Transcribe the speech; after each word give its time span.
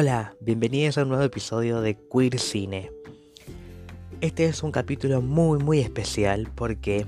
Hola, 0.00 0.36
bienvenidos 0.38 0.96
a 0.96 1.02
un 1.02 1.08
nuevo 1.08 1.24
episodio 1.24 1.80
de 1.80 1.96
Queer 1.96 2.38
Cine. 2.38 2.92
Este 4.20 4.44
es 4.44 4.62
un 4.62 4.70
capítulo 4.70 5.20
muy 5.22 5.58
muy 5.58 5.80
especial 5.80 6.48
porque 6.54 7.04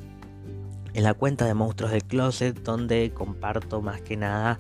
en 0.95 1.05
la 1.05 1.15
cuenta 1.15 1.47
de 1.47 1.55
Monstruos 1.55 1.93
del 1.93 2.03
Closet, 2.03 2.61
donde 2.65 3.13
comparto 3.15 3.81
más 3.81 4.01
que 4.01 4.17
nada 4.17 4.59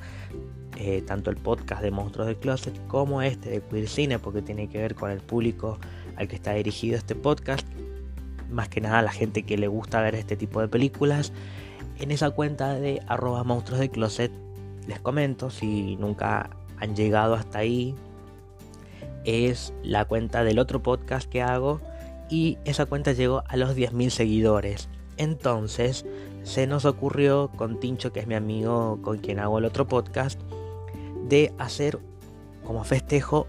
eh, 0.76 1.02
tanto 1.04 1.30
el 1.30 1.38
podcast 1.38 1.82
de 1.82 1.90
Monstruos 1.90 2.28
del 2.28 2.36
Closet 2.36 2.86
como 2.86 3.20
este 3.20 3.50
de 3.50 3.62
Queer 3.62 3.88
Cine, 3.88 4.20
porque 4.20 4.42
tiene 4.42 4.68
que 4.68 4.78
ver 4.78 4.94
con 4.94 5.10
el 5.10 5.18
público 5.18 5.80
al 6.14 6.28
que 6.28 6.36
está 6.36 6.52
dirigido 6.52 6.96
este 6.96 7.16
podcast, 7.16 7.66
más 8.48 8.68
que 8.68 8.80
nada 8.80 9.02
la 9.02 9.10
gente 9.10 9.42
que 9.42 9.58
le 9.58 9.66
gusta 9.66 10.02
ver 10.02 10.14
este 10.14 10.36
tipo 10.36 10.60
de 10.60 10.68
películas. 10.68 11.32
En 11.98 12.12
esa 12.12 12.30
cuenta 12.30 12.74
de 12.74 13.02
arroba 13.08 13.42
monstruos 13.42 13.80
del 13.80 13.90
closet 13.90 14.30
les 14.86 15.00
comento 15.00 15.50
si 15.50 15.96
nunca 15.96 16.48
han 16.78 16.94
llegado 16.94 17.34
hasta 17.34 17.58
ahí 17.58 17.96
es 19.24 19.72
la 19.82 20.04
cuenta 20.04 20.44
del 20.44 20.58
otro 20.58 20.82
podcast 20.82 21.28
que 21.28 21.42
hago 21.42 21.80
y 22.28 22.58
esa 22.64 22.86
cuenta 22.86 23.12
llegó 23.12 23.42
a 23.48 23.56
los 23.56 23.76
10.000 23.76 24.10
seguidores. 24.10 24.88
Entonces 25.16 26.06
se 26.44 26.66
nos 26.66 26.84
ocurrió 26.84 27.50
con 27.56 27.80
Tincho, 27.80 28.12
que 28.12 28.20
es 28.20 28.26
mi 28.26 28.34
amigo 28.34 29.00
con 29.02 29.18
quien 29.18 29.38
hago 29.40 29.58
el 29.58 29.64
otro 29.64 29.86
podcast, 29.86 30.40
de 31.28 31.52
hacer 31.58 31.98
como 32.64 32.84
festejo 32.84 33.46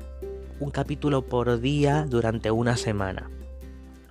un 0.60 0.72
capítulo 0.72 1.26
por 1.26 1.62
día 1.62 2.06
durante 2.10 2.52
una 2.52 2.76
semana. 2.76 3.30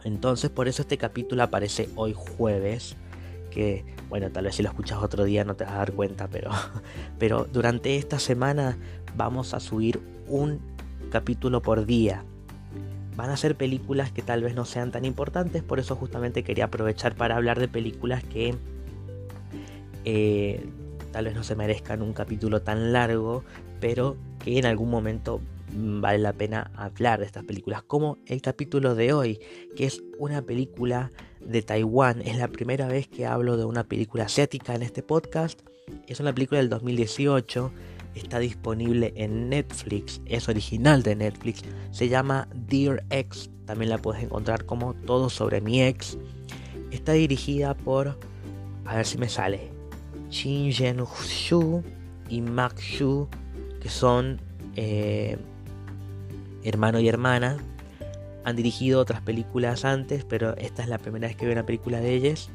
Entonces 0.05 0.51
por 0.51 0.69
eso 0.69 0.83
este 0.83 0.99
capítulo 0.99 1.43
aparece 1.43 1.89
hoy 1.97 2.15
jueves. 2.17 2.97
Que 3.51 3.85
bueno, 4.09 4.31
tal 4.31 4.45
vez 4.45 4.55
si 4.55 4.63
lo 4.63 4.69
escuchas 4.69 4.99
otro 5.03 5.25
día 5.25 5.45
no 5.45 5.57
te 5.57 5.65
vas 5.65 5.75
a 5.75 5.79
dar 5.79 5.93
cuenta, 5.93 6.29
pero, 6.29 6.51
pero 7.19 7.45
durante 7.45 7.97
esta 7.97 8.19
semana 8.19 8.79
vamos 9.17 9.55
a 9.55 9.61
subir 9.61 10.01
un 10.29 10.61
capítulo 11.11 11.63
por 11.63 11.87
día. 11.87 12.25
Van 13.17 13.31
a 13.31 13.37
ser 13.37 13.57
películas 13.57 14.13
que 14.13 14.23
tal 14.23 14.43
vez 14.43 14.55
no 14.55 14.65
sean 14.65 14.93
tan 14.93 15.05
importantes, 15.05 15.63
por 15.63 15.79
eso 15.79 15.97
justamente 15.97 16.43
quería 16.43 16.67
aprovechar 16.67 17.15
para 17.15 17.37
hablar 17.37 17.59
de 17.59 17.69
películas 17.69 18.25
que 18.25 18.55
eh, 20.05 20.67
tal 21.13 21.27
vez 21.27 21.35
no 21.35 21.43
se 21.43 21.57
merezcan 21.57 22.03
un 22.03 22.13
capítulo 22.13 22.63
tan 22.63 22.93
largo, 22.93 23.45
pero 23.81 24.17
que 24.39 24.59
en 24.59 24.67
algún 24.67 24.91
momento 24.91 25.41
mm, 25.75 26.01
vale 26.01 26.19
la 26.19 26.33
pena 26.33 26.71
hablar 26.75 27.21
de 27.21 27.27
estas 27.27 27.45
películas, 27.45 27.83
como 27.83 28.19
el 28.27 28.41
capítulo 28.41 28.95
de 28.95 29.13
hoy, 29.13 29.41
que 29.77 29.87
es 29.87 30.03
una 30.19 30.43
película 30.43 31.11
de 31.41 31.63
Taiwán. 31.63 32.23
Es 32.23 32.37
la 32.37 32.49
primera 32.49 32.87
vez 32.87 33.09
que 33.09 33.27
hablo 33.27 33.57
de 33.57 33.65
una 33.65 33.85
película 33.85 34.25
asiática 34.25 34.75
en 34.75 34.83
este 34.83 35.03
podcast. 35.03 35.61
Es 36.07 36.21
una 36.21 36.33
película 36.33 36.61
del 36.61 36.69
2018 36.69 37.73
está 38.15 38.39
disponible 38.39 39.13
en 39.17 39.49
Netflix, 39.49 40.21
es 40.27 40.49
original 40.49 41.03
de 41.03 41.17
Netflix, 41.17 41.63
se 41.91 42.09
llama 42.09 42.49
Dear 42.55 43.05
Ex, 43.11 43.51
también 43.67 43.91
la 43.91 43.99
puedes 43.99 44.23
encontrar 44.23 44.67
como 44.67 44.95
Todo 44.95 45.31
sobre 45.31 45.61
mi 45.61 45.83
ex. 45.83 46.19
Está 46.91 47.13
dirigida 47.13 47.75
por, 47.75 48.19
a 48.85 48.97
ver 48.97 49.07
si 49.07 49.17
me 49.17 49.29
sale, 49.29 49.71
Shin 50.29 50.73
Jen 50.73 51.05
Shu 51.05 51.83
y 52.29 52.41
Mak 52.41 52.81
Shu, 52.81 53.29
que 53.81 53.89
son 53.89 54.41
eh, 54.75 55.39
hermano 56.65 56.99
y 56.99 57.09
hermana. 57.09 57.59
Han 58.45 58.57
dirigido 58.57 59.01
otras 59.01 59.21
películas 59.21 59.85
antes, 59.85 60.25
pero 60.25 60.57
esta 60.57 60.83
es 60.83 60.89
la 60.89 60.99
primera 60.99 61.29
vez 61.29 61.37
que 61.37 61.45
veo 61.45 61.53
una 61.53 61.67
película 61.67 62.01
de 62.01 62.15
ellos 62.15 62.51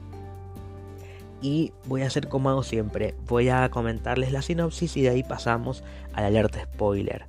y 1.42 1.74
voy 1.86 2.02
a 2.02 2.08
hacer 2.08 2.28
como 2.28 2.50
hago 2.50 2.64
siempre. 2.64 3.16
Voy 3.28 3.50
a 3.50 3.70
comentarles 3.70 4.32
la 4.32 4.42
sinopsis 4.42 4.98
y 4.98 5.02
de 5.02 5.10
ahí 5.10 5.24
pasamos 5.24 5.84
a 6.14 6.22
la 6.22 6.28
alerta 6.28 6.64
spoiler. 6.64 7.26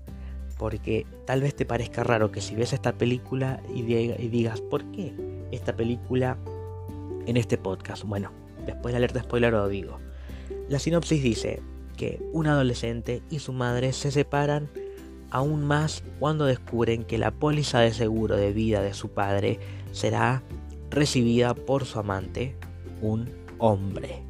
Porque 0.59 1.07
tal 1.27 1.43
vez 1.43 1.55
te 1.55 1.67
parezca 1.67 2.03
raro 2.03 2.33
que 2.33 2.41
si 2.41 2.55
ves 2.55 2.73
esta 2.73 2.93
película 2.93 3.61
y, 3.75 3.83
digas, 3.83 4.61
¿por 4.61 4.85
qué 4.93 5.15
esta 5.51 5.77
película 5.77 6.39
en 7.27 7.37
este 7.37 7.59
podcast? 7.59 8.05
Bueno, 8.05 8.33
después 8.65 8.87
de 8.87 8.93
la 8.93 8.99
alerta 8.99 9.23
spoiler 9.23 9.53
lo 9.53 9.69
digo. 9.69 9.99
La 10.69 10.79
sinopsis 10.79 11.23
dice 11.23 11.61
que 11.97 12.23
un 12.33 12.47
adolescente 12.47 13.23
y 13.31 13.41
su 13.41 13.53
madre 13.53 13.93
se 13.93 14.11
separan 14.11 14.71
aún 15.31 15.65
más 15.65 16.03
cuando 16.19 16.47
descubren 16.47 17.05
que 17.05 17.19
la 17.19 17.31
póliza 17.31 17.81
de 17.81 17.93
seguro 17.93 18.37
de 18.37 18.53
vida 18.53 18.81
de 18.81 18.95
su 18.95 19.11
padre 19.11 19.59
será 19.93 20.43
recibida 20.91 21.55
por 21.55 21.85
su 21.85 21.99
amante, 21.99 22.57
un 23.03 23.29
hombre. 23.59 24.23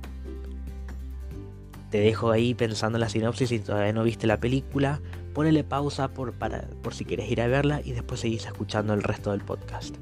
Te 1.91 2.01
dejo 2.01 2.31
ahí 2.31 2.55
pensando 2.55 2.97
en 2.99 3.01
la 3.01 3.09
sinopsis 3.09 3.49
si 3.49 3.59
todavía 3.61 3.93
no 3.93 4.03
viste 4.03 4.27
la 4.27 4.39
película. 4.39 5.01
Ponele 5.35 5.65
pausa 5.65 6.09
por, 6.09 6.33
para, 6.33 6.69
por 6.83 6.95
si 6.95 7.05
quieres 7.05 7.31
ir 7.31 7.41
a 7.41 7.47
verla 7.47 7.81
y 7.85 7.93
después 7.93 8.21
seguís 8.21 8.47
escuchando 8.47 8.95
el 8.95 9.03
resto 9.03 9.31
del 9.31 9.41
podcast. 9.43 9.97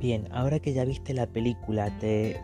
Bien, 0.00 0.28
ahora 0.32 0.60
que 0.60 0.72
ya 0.72 0.84
viste 0.84 1.12
la 1.12 1.26
película, 1.26 1.90
te 1.98 2.40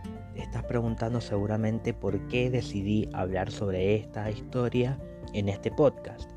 estás 0.54 0.68
preguntando 0.68 1.20
seguramente 1.20 1.92
por 1.92 2.28
qué 2.28 2.48
decidí 2.48 3.08
hablar 3.12 3.50
sobre 3.50 3.96
esta 3.96 4.30
historia 4.30 4.96
en 5.32 5.48
este 5.48 5.72
podcast. 5.72 6.30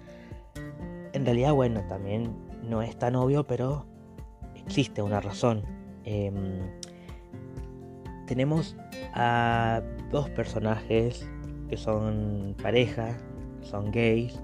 En 1.13 1.23
realidad, 1.23 1.53
bueno, 1.53 1.83
también 1.88 2.35
no 2.63 2.81
es 2.81 2.97
tan 2.97 3.16
obvio, 3.16 3.45
pero 3.45 3.85
existe 4.55 5.03
una 5.03 5.22
razón. 5.22 5.61
Em, 6.03 6.61
tenemos 8.25 8.75
a 9.13 9.83
dos 10.09 10.31
personajes 10.31 11.29
que 11.69 11.78
son 11.78 12.55
pareja, 12.59 13.16
son 13.61 13.91
gays. 13.91 14.41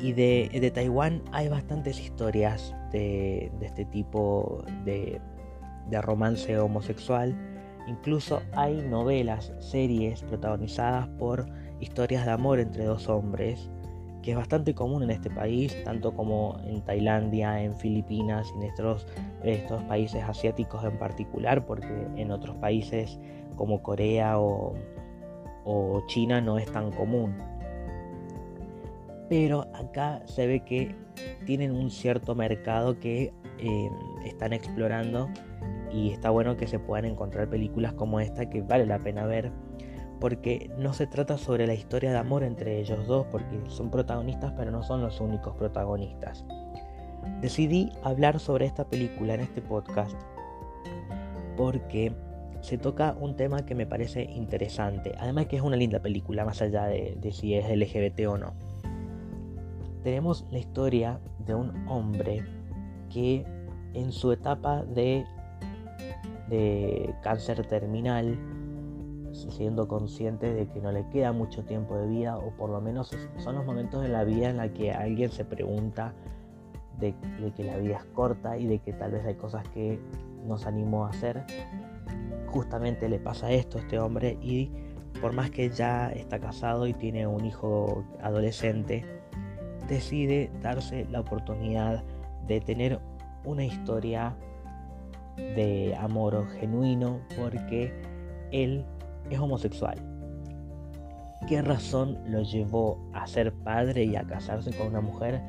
Y 0.00 0.12
de, 0.12 0.72
Taiwán 0.74 1.22
hay 1.30 1.48
bastantes 1.48 2.00
historias 2.00 2.74
de, 2.90 3.52
este 3.60 3.84
tipo 3.84 4.64
de, 4.84 5.20
de 5.88 6.02
romance 6.02 6.58
homosexual. 6.58 7.46
Incluso 7.90 8.40
hay 8.52 8.82
novelas, 8.82 9.52
series 9.58 10.22
protagonizadas 10.22 11.08
por 11.18 11.46
historias 11.80 12.24
de 12.24 12.30
amor 12.30 12.60
entre 12.60 12.84
dos 12.84 13.08
hombres, 13.08 13.68
que 14.22 14.30
es 14.30 14.36
bastante 14.36 14.76
común 14.76 15.02
en 15.02 15.10
este 15.10 15.28
país, 15.28 15.76
tanto 15.82 16.14
como 16.14 16.60
en 16.64 16.82
Tailandia, 16.82 17.60
en 17.60 17.74
Filipinas 17.74 18.46
y 18.54 18.58
en 18.58 18.70
estos, 18.70 19.06
países 19.88 20.22
asiáticos 20.22 20.84
en 20.84 20.98
particular, 20.98 21.66
porque 21.66 22.06
en 22.14 22.30
otros 22.30 22.54
países 22.58 23.18
como 23.56 23.82
Corea 23.82 24.38
o, 24.38 24.72
China 26.06 26.40
no 26.40 26.58
es 26.58 26.70
tan 26.70 26.92
común. 26.92 27.34
Pero 29.28 29.66
acá 29.74 30.22
se 30.26 30.46
ve 30.46 30.60
que 30.60 30.94
tienen 31.44 31.72
un 31.72 31.90
cierto 31.90 32.36
mercado 32.36 33.00
que 33.00 33.32
eh, 33.58 33.90
están 34.24 34.52
explorando 34.52 35.28
y 35.92 36.10
está 36.10 36.30
bueno 36.30 36.56
que 36.56 36.66
se 36.66 36.78
puedan 36.78 37.04
encontrar 37.04 37.48
películas 37.48 37.92
como 37.94 38.20
esta 38.20 38.48
que 38.48 38.62
vale 38.62 38.86
la 38.86 38.98
pena 38.98 39.26
ver 39.26 39.52
porque 40.20 40.70
no 40.76 40.92
se 40.92 41.06
trata 41.06 41.38
sobre 41.38 41.66
la 41.66 41.74
historia 41.74 42.10
de 42.10 42.18
amor 42.18 42.42
entre 42.44 42.78
ellos 42.78 43.06
dos 43.06 43.26
porque 43.30 43.60
son 43.68 43.90
protagonistas 43.90 44.52
pero 44.56 44.70
no 44.70 44.82
son 44.82 45.02
los 45.02 45.20
únicos 45.20 45.56
protagonistas. 45.56 46.44
Decidí 47.40 47.90
hablar 48.02 48.38
sobre 48.38 48.66
esta 48.66 48.84
película 48.84 49.34
en 49.34 49.40
este 49.40 49.62
podcast 49.62 50.16
porque 51.56 52.12
se 52.60 52.78
toca 52.78 53.16
un 53.18 53.36
tema 53.36 53.64
que 53.64 53.74
me 53.74 53.86
parece 53.86 54.22
interesante, 54.24 55.14
además 55.18 55.46
que 55.46 55.56
es 55.56 55.62
una 55.62 55.76
linda 55.76 56.00
película 56.00 56.44
más 56.44 56.60
allá 56.60 56.84
de, 56.86 57.18
si 57.32 57.54
es 57.54 57.68
LGBT 57.68 58.26
o 58.28 58.36
no. 58.36 58.52
Tenemos 60.02 60.46
la 60.50 60.58
historia 60.58 61.20
de 61.46 61.54
un 61.54 61.88
hombre 61.88 62.44
que 63.10 63.44
en 63.94 64.12
su 64.12 64.32
etapa 64.32 64.82
de 64.82 65.24
de 66.50 67.14
cáncer 67.22 67.64
terminal, 67.66 68.36
siendo 69.32 69.86
consciente 69.86 70.52
de 70.52 70.66
que 70.66 70.80
no 70.80 70.90
le 70.92 71.08
queda 71.08 71.32
mucho 71.32 71.64
tiempo 71.64 71.96
de 71.96 72.08
vida, 72.08 72.36
o 72.36 72.50
por 72.50 72.70
lo 72.70 72.80
menos 72.80 73.16
son 73.38 73.54
los 73.54 73.64
momentos 73.64 74.02
de 74.02 74.08
la 74.08 74.24
vida 74.24 74.50
en 74.50 74.56
la 74.56 74.72
que 74.72 74.92
alguien 74.92 75.30
se 75.30 75.44
pregunta 75.44 76.12
de, 76.98 77.14
que 77.56 77.64
la 77.64 77.76
vida 77.78 77.96
es 77.96 78.04
corta 78.06 78.58
y 78.58 78.66
de 78.66 78.80
que 78.80 78.92
tal 78.92 79.12
vez 79.12 79.24
hay 79.24 79.36
cosas 79.36 79.66
que 79.68 79.98
nos 80.46 80.66
animó 80.66 81.06
a 81.06 81.10
hacer. 81.10 81.44
Justamente 82.48 83.08
le 83.08 83.20
pasa 83.20 83.50
esto 83.52 83.78
a 83.78 83.80
este 83.82 83.98
hombre 83.98 84.36
y 84.42 84.70
por 85.20 85.32
más 85.32 85.50
que 85.50 85.70
ya 85.70 86.10
está 86.10 86.40
casado 86.40 86.86
y 86.86 86.94
tiene 86.94 87.26
un 87.26 87.44
hijo 87.44 88.04
adolescente, 88.22 89.04
decide 89.88 90.50
darse 90.60 91.06
la 91.10 91.20
oportunidad 91.20 92.02
de 92.46 92.60
tener 92.60 93.00
una 93.44 93.64
historia 93.64 94.36
de 95.36 95.96
amor 95.98 96.46
genuino 96.58 97.20
porque 97.38 97.92
él 98.52 98.84
es 99.30 99.38
homosexual. 99.38 99.96
¿Qué 101.48 101.62
razón 101.62 102.18
lo 102.26 102.42
llevó 102.42 102.98
a 103.14 103.26
ser 103.26 103.52
padre 103.52 104.04
y 104.04 104.16
a 104.16 104.22
casarse 104.22 104.72
con 104.76 104.88
una 104.88 105.00
mujer? 105.00 105.40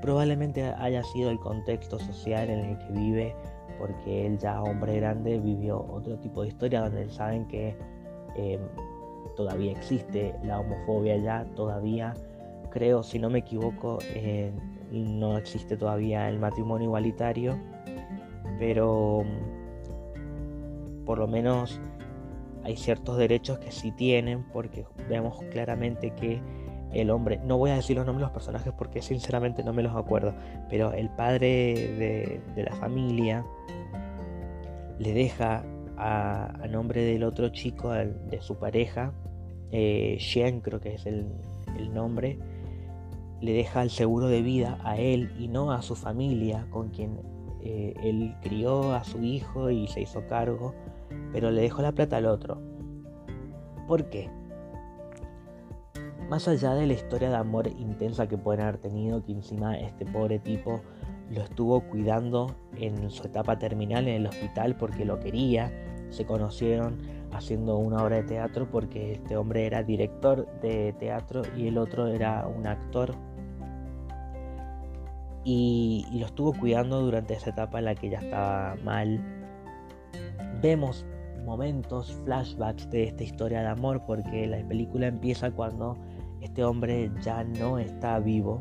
Probablemente 0.00 0.64
haya 0.64 1.02
sido 1.02 1.30
el 1.30 1.38
contexto 1.38 1.98
social 1.98 2.48
en 2.48 2.60
el 2.60 2.78
que 2.78 2.92
vive, 2.92 3.36
porque 3.78 4.26
él 4.26 4.38
ya 4.38 4.62
hombre 4.62 4.96
grande 4.96 5.38
vivió 5.38 5.86
otro 5.90 6.18
tipo 6.18 6.42
de 6.42 6.48
historia 6.48 6.80
donde 6.80 7.08
saben 7.10 7.46
que 7.48 7.76
em, 8.36 8.60
todavía 9.36 9.72
existe 9.72 10.34
la 10.42 10.60
homofobia 10.60 11.16
ya, 11.18 11.44
todavía 11.54 12.14
creo, 12.70 13.02
si 13.02 13.18
no 13.18 13.28
me 13.28 13.40
equivoco, 13.40 13.98
no 14.90 15.36
existe 15.36 15.76
todavía 15.76 16.28
el 16.28 16.38
matrimonio 16.38 16.86
igualitario, 16.86 17.58
pero 18.60 19.24
mm, 19.24 21.04
por 21.06 21.18
lo 21.18 21.26
menos 21.26 21.80
hay 22.62 22.76
ciertos 22.76 23.16
derechos 23.16 23.58
que 23.58 23.72
sí 23.72 23.90
tienen, 23.90 24.44
porque 24.52 24.84
vemos 25.08 25.42
claramente 25.50 26.12
que 26.14 26.40
el 26.92 27.10
hombre, 27.10 27.40
no 27.42 27.56
voy 27.56 27.70
a 27.70 27.76
decir 27.76 27.96
los 27.96 28.04
nombres 28.04 28.20
de 28.20 28.26
los 28.26 28.32
personajes 28.32 28.72
porque 28.76 29.00
sinceramente 29.00 29.64
no 29.64 29.72
me 29.72 29.82
los 29.82 29.96
acuerdo, 29.96 30.34
pero 30.68 30.92
el 30.92 31.08
padre 31.08 32.40
de, 32.54 32.62
la 32.62 32.76
familia 32.76 33.46
le 34.98 35.14
deja 35.14 35.64
a, 35.96 36.52
nombre 36.68 37.02
del 37.02 37.24
otro 37.24 37.48
chico, 37.48 37.92
de 37.92 38.42
su 38.42 38.56
pareja, 38.56 39.14
eh, 39.72 40.18
creo 40.62 40.80
que 40.80 40.96
es 40.96 41.06
el, 41.06 41.26
el 41.78 41.94
nombre, 41.94 42.38
le 43.40 43.52
deja 43.54 43.82
el 43.82 43.90
seguro 43.90 44.26
de 44.26 44.42
vida 44.42 44.78
a 44.84 44.98
él 44.98 45.32
y 45.38 45.48
no 45.48 45.72
a 45.72 45.80
su 45.80 45.96
familia, 45.96 46.66
con 46.70 46.90
quien 46.90 47.18
eh, 47.62 47.94
él 48.02 48.34
crió 48.42 48.94
a 48.94 49.04
su 49.04 49.22
hijo 49.22 49.70
y 49.70 49.86
se 49.88 50.02
hizo 50.02 50.26
cargo, 50.26 50.74
pero 51.32 51.50
le 51.50 51.62
dejó 51.62 51.82
la 51.82 51.92
plata 51.92 52.16
al 52.16 52.26
otro. 52.26 52.60
¿Por 53.86 54.08
qué? 54.10 54.30
Más 56.28 56.46
allá 56.46 56.74
de 56.74 56.86
la 56.86 56.92
historia 56.92 57.28
de 57.28 57.36
amor 57.36 57.66
intensa 57.66 58.28
que 58.28 58.38
pueden 58.38 58.60
haber 58.62 58.78
tenido, 58.78 59.24
que 59.24 59.32
encima 59.32 59.76
este 59.78 60.06
pobre 60.06 60.38
tipo 60.38 60.80
lo 61.30 61.42
estuvo 61.42 61.80
cuidando 61.80 62.54
en 62.76 63.10
su 63.10 63.24
etapa 63.26 63.58
terminal 63.58 64.08
en 64.08 64.22
el 64.22 64.26
hospital 64.26 64.76
porque 64.76 65.04
lo 65.04 65.18
quería, 65.18 65.72
se 66.10 66.24
conocieron 66.26 66.98
haciendo 67.32 67.78
una 67.78 68.02
obra 68.02 68.16
de 68.16 68.22
teatro 68.24 68.68
porque 68.70 69.12
este 69.12 69.36
hombre 69.36 69.66
era 69.66 69.82
director 69.82 70.46
de 70.60 70.92
teatro 70.98 71.42
y 71.56 71.68
el 71.68 71.78
otro 71.78 72.08
era 72.08 72.46
un 72.46 72.66
actor 72.66 73.14
y, 75.44 76.06
lo 76.12 76.26
estuvo 76.26 76.52
cuidando 76.52 77.00
durante 77.00 77.34
esa 77.34 77.50
etapa 77.50 77.78
en 77.78 77.86
la 77.86 77.94
que 77.94 78.10
ya 78.10 78.18
estaba 78.18 78.76
mal. 78.84 79.20
Vemos 80.60 81.06
momentos, 81.44 82.12
flashbacks 82.24 82.90
de 82.90 83.04
esta 83.04 83.24
historia 83.24 83.60
de 83.60 83.68
amor 83.68 84.02
porque 84.06 84.46
la 84.46 84.58
película 84.68 85.06
empieza 85.06 85.50
cuando 85.50 85.96
este 86.40 86.64
hombre 86.64 87.10
ya 87.22 87.44
no 87.44 87.78
está 87.78 88.18
vivo. 88.18 88.60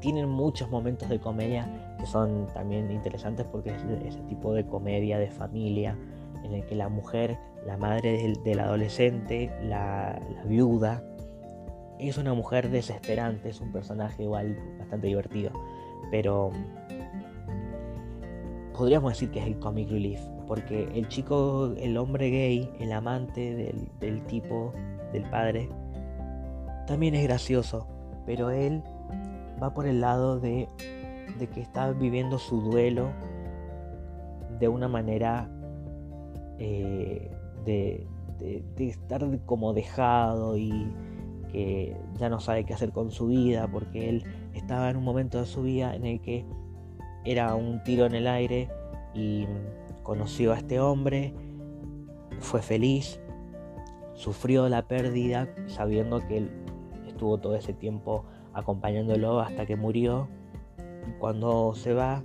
Tienen 0.00 0.28
muchos 0.28 0.70
momentos 0.70 1.08
de 1.08 1.18
comedia 1.18 1.96
que 1.98 2.06
son 2.06 2.46
también 2.54 2.90
interesantes 2.90 3.46
porque 3.46 3.70
es 3.70 3.82
ese 4.06 4.20
tipo 4.22 4.52
de 4.54 4.66
comedia 4.66 5.18
de 5.18 5.30
familia 5.30 5.96
en 6.44 6.54
el 6.54 6.64
que 6.64 6.74
la 6.74 6.88
mujer, 6.88 7.38
la 7.66 7.76
madre 7.76 8.34
del, 8.44 8.60
adolescente, 8.60 9.50
la 9.62 10.18
viuda, 10.46 11.02
es 12.08 12.18
una 12.18 12.34
mujer 12.34 12.70
desesperante, 12.70 13.50
es 13.50 13.60
un 13.60 13.72
personaje 13.72 14.22
igual 14.22 14.56
bastante 14.78 15.08
divertido, 15.08 15.52
pero 16.10 16.50
podríamos 18.76 19.12
decir 19.12 19.30
que 19.30 19.40
es 19.40 19.46
el 19.46 19.58
comic 19.58 19.90
relief, 19.90 20.20
porque 20.46 20.88
el 20.94 21.08
chico, 21.08 21.74
el 21.78 21.96
hombre 21.96 22.30
gay, 22.30 22.70
el 22.80 22.92
amante 22.92 23.54
del, 24.00 24.26
tipo, 24.26 24.72
del 25.12 25.24
padre, 25.24 25.68
también 26.86 27.14
es 27.14 27.22
gracioso, 27.24 27.86
pero 28.26 28.50
él 28.50 28.82
va 29.62 29.74
por 29.74 29.86
el 29.86 30.00
lado 30.00 30.40
de, 30.40 30.68
de 31.38 31.46
que 31.48 31.60
está 31.60 31.92
viviendo 31.92 32.38
su 32.38 32.60
duelo 32.62 33.10
de 34.58 34.68
una 34.68 34.88
manera 34.88 35.48
eh, 36.58 37.30
de, 37.64 38.06
de, 38.38 38.88
estar 38.88 39.22
como 39.46 39.72
dejado 39.72 40.56
y 40.56 40.92
que 41.50 41.96
ya 42.18 42.28
no 42.28 42.40
sabe 42.40 42.64
qué 42.64 42.74
hacer 42.74 42.92
con 42.92 43.10
su 43.10 43.26
vida 43.26 43.68
porque 43.70 44.08
él 44.08 44.24
estaba 44.54 44.90
en 44.90 44.96
un 44.96 45.04
momento 45.04 45.38
de 45.40 45.46
su 45.46 45.62
vida 45.62 45.94
en 45.94 46.06
el 46.06 46.20
que 46.20 46.44
era 47.24 47.54
un 47.54 47.82
tiro 47.84 48.06
en 48.06 48.14
el 48.14 48.26
aire 48.26 48.68
y 49.14 49.46
conoció 50.02 50.52
a 50.52 50.58
este 50.58 50.80
hombre, 50.80 51.34
fue 52.38 52.62
feliz, 52.62 53.20
sufrió 54.14 54.68
la 54.68 54.86
pérdida 54.88 55.48
sabiendo 55.66 56.26
que 56.26 56.38
él 56.38 56.50
estuvo 57.06 57.38
todo 57.38 57.54
ese 57.54 57.74
tiempo 57.74 58.24
acompañándolo 58.54 59.40
hasta 59.40 59.66
que 59.66 59.76
murió. 59.76 60.28
Cuando 61.18 61.74
se 61.74 61.92
va, 61.92 62.22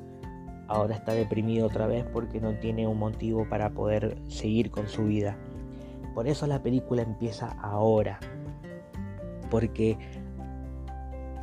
ahora 0.68 0.96
está 0.96 1.14
deprimido 1.14 1.68
otra 1.68 1.88
vez 1.88 2.06
porque 2.12 2.40
no 2.40 2.54
tiene 2.60 2.88
un 2.88 2.98
motivo 2.98 3.48
para 3.50 3.72
poder 3.72 4.18
seguir 4.28 4.72
con 4.72 4.88
su 4.88 5.06
vida. 5.06 5.38
Por 6.14 6.28
eso 6.28 6.48
la 6.48 6.64
película 6.64 7.02
empieza 7.02 7.50
ahora, 7.62 8.20
porque 9.56 9.98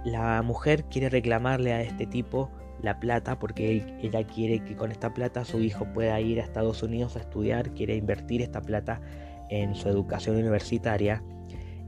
la 0.04 0.42
mujer 0.42 0.84
quiere 0.84 1.08
reclamarle 1.08 1.72
a 1.72 1.80
este 1.80 2.06
tipo 2.06 2.50
la 2.82 3.00
plata 3.00 3.38
porque 3.38 3.96
ella 4.02 4.26
quiere 4.26 4.62
que 4.62 4.76
con 4.76 4.92
esta 4.92 5.14
plata 5.14 5.46
su 5.46 5.62
hijo 5.62 5.86
pueda 5.94 6.20
ir 6.20 6.38
a 6.38 6.44
Estados 6.44 6.82
Unidos 6.82 7.16
a 7.16 7.20
estudiar, 7.20 7.70
quiere 7.72 7.96
invertir 7.96 8.42
esta 8.42 8.60
plata 8.60 9.00
en 9.48 9.74
su 9.74 9.88
educación 9.88 10.36
universitaria. 10.36 11.24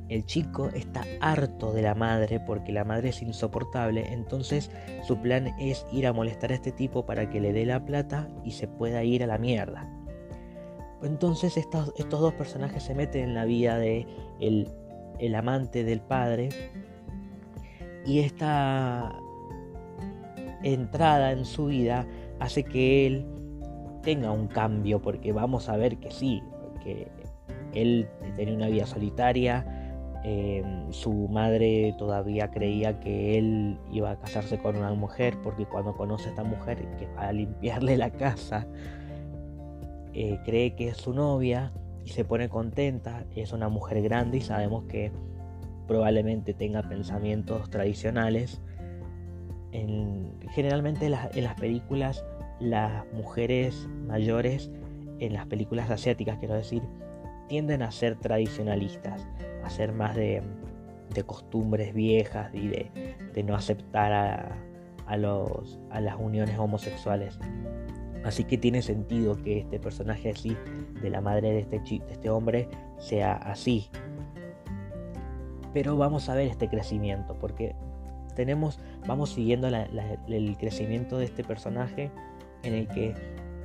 El 0.09 0.25
chico 0.25 0.71
está 0.71 1.05
harto 1.21 1.75
de 1.75 1.83
la 1.83 1.95
madre 1.95 2.41
porque 2.41 2.73
la 2.73 2.85
madre 2.85 3.11
es 3.11 3.21
insoportable, 3.21 4.11
entonces 4.11 4.71
su 5.03 5.21
plan 5.21 5.49
es 5.61 5.85
ir 5.93 6.07
a 6.07 6.15
molestar 6.15 6.53
a 6.53 6.55
este 6.55 6.73
tipo 6.73 7.05
para 7.05 7.29
que 7.29 7.39
le 7.39 7.53
dé 7.53 7.67
la 7.67 7.85
plata 7.85 8.31
y 8.45 8.53
se 8.53 8.67
pueda 8.67 9.05
ir 9.05 9.23
a 9.23 9.27
la 9.27 9.37
mierda. 9.37 9.87
Entonces 11.03 11.59
estos, 11.59 11.93
dos 12.09 12.33
personajes 12.33 12.83
se 12.83 12.95
meten 12.95 13.25
en 13.25 13.35
la 13.35 13.45
vida 13.45 13.77
de 13.77 14.07
el 14.41 14.73
el 15.19 15.35
amante 15.35 15.85
del 15.85 16.01
padre. 16.01 16.49
Y 18.07 18.21
esta 18.21 19.13
entrada 20.63 21.33
en 21.33 21.45
su 21.45 21.67
vida 21.67 22.07
hace 22.41 22.65
que 22.65 23.07
él 23.07 23.27
tenga 24.03 24.31
un 24.31 24.49
cambio, 24.49 25.01
porque 25.01 25.33
vamos 25.33 25.69
a 25.69 25.77
ver 25.77 25.99
que 25.99 26.11
sí, 26.11 26.43
que 26.83 27.09
él 27.73 28.09
tenía 28.37 28.55
una 28.55 28.69
vida 28.69 28.87
solitaria, 28.87 29.65
em, 30.23 30.93
su 30.93 31.29
madre 31.29 31.95
todavía 31.99 32.51
creía 32.51 33.01
que 33.01 33.39
él 33.39 33.79
iba 33.93 34.11
a 34.11 34.17
casarse 34.19 34.59
con 34.59 34.77
una 34.77 34.93
mujer, 34.95 35.37
porque 35.43 35.67
cuando 35.67 35.95
conoce 35.97 36.27
a 36.27 36.31
esta 36.31 36.45
mujer 36.45 36.79
que 36.99 37.07
va 37.15 37.29
a 37.29 37.33
limpiarle 37.33 37.97
la 37.97 38.11
casa, 38.11 38.67
eh, 40.13 40.39
cree 40.45 40.75
que 40.75 40.89
es 40.89 40.99
su 40.99 41.13
novia 41.13 41.73
y 42.05 42.11
se 42.11 42.25
pone 42.25 42.49
contenta, 42.49 43.25
es 43.35 43.53
una 43.53 43.69
mujer 43.69 44.03
grande 44.03 44.39
y 44.39 44.41
sabemos 44.41 44.85
que 44.85 45.13
probablemente 45.87 46.55
tenga 46.55 46.83
pensamientos 46.83 47.71
tradicionales. 47.71 48.61
generalmente 50.53 51.07
en 51.07 51.13
las, 51.45 51.55
películas 51.55 52.25
las 52.61 53.05
mujeres 53.13 53.89
mayores, 54.07 54.71
en 55.19 55.33
las 55.33 55.47
películas 55.47 55.91
asiáticas 55.91 56.39
quiero 56.39 56.55
decir, 56.55 56.83
tienden 57.49 57.83
a 57.83 57.91
ser 57.91 58.17
tradicionalistas, 58.17 59.27
a 59.65 59.71
ser 59.71 59.93
más 59.93 60.15
de, 60.15 60.43
costumbres 61.27 61.95
viejas 61.95 62.53
y 62.55 62.69
de, 62.69 63.43
no 63.45 63.55
aceptar 63.55 64.13
a, 65.07 65.17
los, 65.17 65.79
a 65.91 66.01
las 66.01 66.17
uniones 66.19 66.59
homosexuales. 66.59 67.39
Así 68.25 68.45
que 68.45 68.57
tiene 68.57 68.83
sentido 68.83 69.37
que 69.37 69.59
este 69.59 69.79
personaje 69.79 70.31
así, 70.31 70.57
de 71.03 71.11
la 71.11 71.21
madre 71.21 71.53
de 71.53 71.59
este, 71.61 71.79
de 71.79 72.13
este 72.13 72.31
hombre, 72.31 72.69
sea 72.99 73.35
así. 73.35 73.91
Pero 75.73 75.97
vamos 75.97 76.29
a 76.29 76.35
ver 76.35 76.49
este 76.49 76.69
crecimiento, 76.69 77.37
porque 77.39 77.75
tenemos, 78.35 78.81
vamos 79.07 79.31
siguiendo 79.31 79.69
el 79.69 80.57
crecimiento 80.57 81.19
de 81.19 81.27
este 81.27 81.45
personaje 81.45 82.11
en 82.63 82.75
el 82.75 82.89
que 82.89 83.15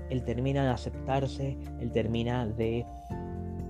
él 0.10 0.24
termina 0.24 0.64
de 0.64 0.70
aceptarse, 0.70 1.58
él 1.80 1.92
termina 1.92 2.46
de 2.46 2.86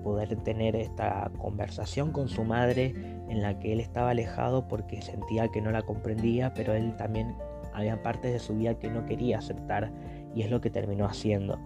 poder 0.04 0.36
tener 0.38 0.76
esta 0.76 1.30
conversación 1.38 2.12
con 2.12 2.30
su 2.30 2.44
madre 2.44 2.96
en 3.28 3.42
la 3.42 3.60
que 3.60 3.74
él 3.74 3.80
estaba 3.80 4.12
alejado 4.12 4.68
porque 4.68 5.02
sentía 5.02 5.50
que 5.50 5.62
no 5.62 5.72
la 5.72 5.82
comprendía, 5.82 6.54
pero 6.54 6.74
él 6.74 6.96
también 6.96 7.36
había 7.74 8.02
partes 8.02 8.34
de 8.34 8.40
su 8.40 8.56
vida 8.56 8.76
que 8.80 8.90
no 8.90 9.06
quería 9.06 9.40
aceptar 9.40 9.92
y 10.36 10.42
es 10.42 10.52
lo 10.52 10.62
que 10.62 10.70
terminó 10.70 11.06
haciendo. 11.06 11.60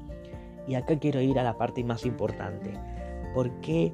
Y 0.67 0.75
acá 0.75 0.97
quiero 0.97 1.21
ir 1.21 1.39
a 1.39 1.43
la 1.43 1.57
parte 1.57 1.83
más 1.83 2.05
importante. 2.05 2.73
¿Por 3.33 3.51
qué 3.61 3.93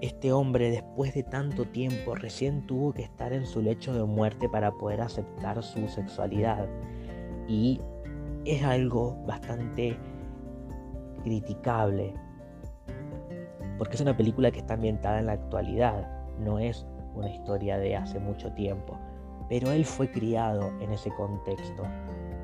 este 0.00 0.32
hombre 0.32 0.70
después 0.70 1.12
de 1.14 1.22
tanto 1.22 1.66
tiempo 1.66 2.14
recién 2.14 2.66
tuvo 2.66 2.92
que 2.92 3.02
estar 3.02 3.32
en 3.32 3.44
su 3.44 3.60
lecho 3.60 3.92
de 3.92 4.04
muerte 4.04 4.48
para 4.48 4.70
poder 4.72 5.00
aceptar 5.00 5.62
su 5.62 5.88
sexualidad? 5.88 6.66
Y 7.48 7.80
es 8.44 8.62
algo 8.62 9.16
bastante 9.26 9.98
criticable. 11.22 12.14
Porque 13.76 13.96
es 13.96 14.00
una 14.00 14.16
película 14.16 14.50
que 14.50 14.60
está 14.60 14.74
ambientada 14.74 15.18
en 15.18 15.26
la 15.26 15.32
actualidad, 15.32 16.06
no 16.38 16.58
es 16.58 16.86
una 17.14 17.28
historia 17.28 17.76
de 17.78 17.96
hace 17.96 18.18
mucho 18.18 18.52
tiempo. 18.52 18.98
pero 19.50 19.72
él 19.72 19.84
fue 19.84 20.08
criado 20.08 20.70
en 20.80 20.92
ese 20.92 21.10
contexto 21.10 21.82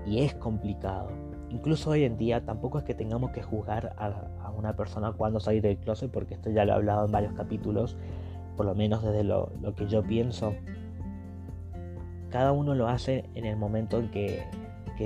y 0.04 0.24
es 0.24 0.34
complicado. 0.34 1.08
Incluso 1.50 1.90
hoy 1.90 2.04
en 2.04 2.16
día 2.16 2.44
tampoco 2.44 2.78
es 2.78 2.84
que 2.84 2.94
tengamos 2.94 3.30
que 3.30 3.42
juzgar 3.42 3.94
a, 3.98 4.50
una 4.56 4.74
persona 4.74 5.12
cuando 5.12 5.38
salir 5.38 5.62
del 5.62 5.76
closet, 5.76 6.10
porque 6.10 6.34
esto 6.34 6.50
ya 6.50 6.64
lo 6.64 6.72
he 6.72 6.74
hablado 6.74 7.06
en 7.06 7.12
varios 7.12 7.34
capítulos, 7.34 7.96
por 8.56 8.66
lo 8.66 8.74
menos 8.74 9.02
desde 9.02 9.22
lo, 9.22 9.50
que 9.76 9.86
yo 9.86 10.02
pienso. 10.02 10.54
Cada 12.30 12.52
uno 12.52 12.74
lo 12.74 12.88
hace 12.88 13.28
en 13.34 13.44
el 13.44 13.56
momento 13.56 13.98
en 13.98 14.10
que, 14.10 14.44